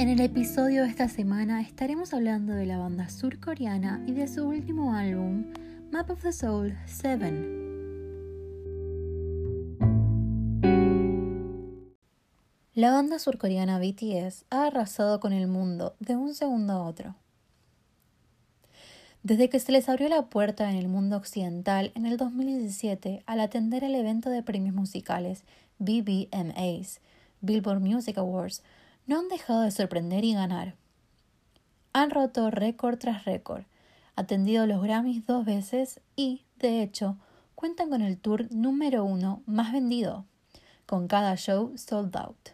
[0.00, 4.48] En el episodio de esta semana estaremos hablando de la banda surcoreana y de su
[4.48, 5.52] último álbum,
[5.92, 7.30] Map of the Soul 7.
[12.72, 17.14] La banda surcoreana BTS ha arrasado con el mundo de un segundo a otro.
[19.22, 23.40] Desde que se les abrió la puerta en el mundo occidental en el 2017 al
[23.40, 25.42] atender el evento de premios musicales
[25.78, 27.00] BBMAs,
[27.42, 28.62] Billboard Music Awards,
[29.10, 30.76] no han dejado de sorprender y ganar.
[31.92, 33.64] Han roto récord tras récord,
[34.14, 37.16] atendido los Grammys dos veces y, de hecho,
[37.56, 40.26] cuentan con el tour número uno más vendido,
[40.86, 42.50] con cada show sold out.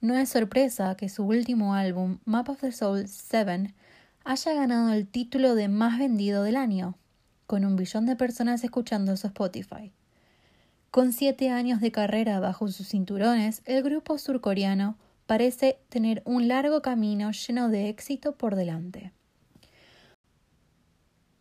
[0.00, 3.72] No es sorpresa que su último álbum, Map of the Soul 7,
[4.24, 6.96] haya ganado el título de más vendido del año,
[7.46, 9.92] con un billón de personas escuchando su Spotify.
[10.90, 16.82] Con siete años de carrera bajo sus cinturones, el grupo surcoreano parece tener un largo
[16.82, 19.12] camino lleno de éxito por delante.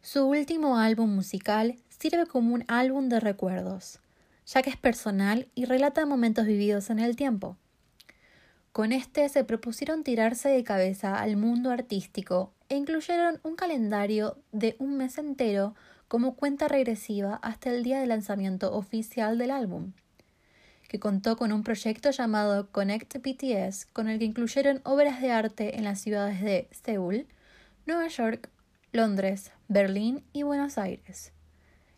[0.02, 4.00] Su último álbum musical sirve como un álbum de recuerdos,
[4.45, 7.58] ya que es personal y relata momentos vividos en el tiempo.
[8.72, 14.75] Con este se propusieron tirarse de cabeza al mundo artístico e incluyeron un calendario de
[14.80, 15.75] un mes entero
[16.08, 19.94] como cuenta regresiva hasta el día de lanzamiento oficial del álbum,
[20.88, 25.77] que contó con un proyecto llamado Connect BTS, con el que incluyeron obras de arte
[25.77, 27.27] en las ciudades de Seúl,
[27.86, 28.50] Nueva York,
[28.92, 31.31] Londres, Berlín y Buenos Aires.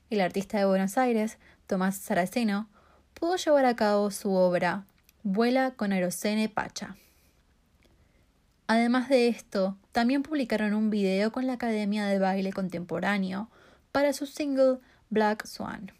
[0.09, 2.69] El artista de Buenos Aires, Tomás Saraceno,
[3.13, 4.85] pudo llevar a cabo su obra
[5.23, 6.95] Vuela con Aerocene Pacha.
[8.67, 13.49] Además de esto, también publicaron un video con la Academia de Baile Contemporáneo
[13.91, 14.79] para su single
[15.09, 15.91] Black Swan.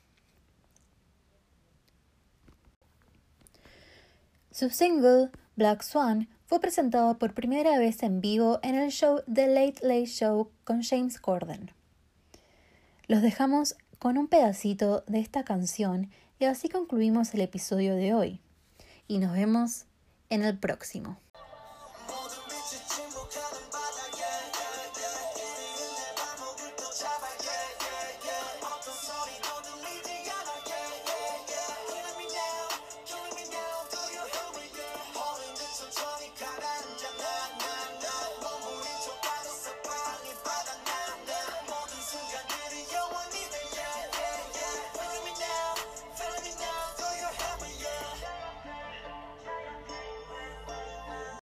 [4.58, 9.46] Su single Black Swan fue presentado por primera vez en vivo en el show The
[9.46, 11.70] Late Late Show con James Corden.
[13.06, 16.10] Los dejamos con un pedacito de esta canción
[16.40, 18.42] y así concluimos el episodio de hoy.
[19.08, 19.86] Y nos vemos
[20.32, 21.20] en el próximo.